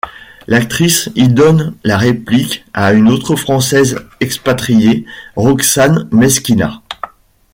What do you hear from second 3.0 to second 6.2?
autre française expatriée, Roxane